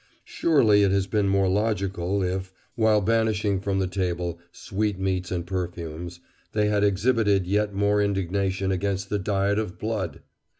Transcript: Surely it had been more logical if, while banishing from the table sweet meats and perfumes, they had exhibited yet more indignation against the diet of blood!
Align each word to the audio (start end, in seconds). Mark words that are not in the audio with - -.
Surely 0.25 0.81
it 0.81 0.89
had 0.89 1.11
been 1.11 1.29
more 1.29 1.47
logical 1.47 2.23
if, 2.23 2.51
while 2.73 3.01
banishing 3.01 3.59
from 3.59 3.77
the 3.77 3.85
table 3.85 4.39
sweet 4.51 4.97
meats 4.97 5.29
and 5.29 5.45
perfumes, 5.45 6.19
they 6.53 6.69
had 6.69 6.83
exhibited 6.83 7.45
yet 7.45 7.71
more 7.71 8.01
indignation 8.01 8.71
against 8.71 9.11
the 9.11 9.19
diet 9.19 9.59
of 9.59 9.77
blood! 9.77 10.23